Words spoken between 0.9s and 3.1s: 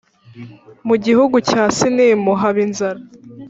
gihugu cya Sinimu haba inzara.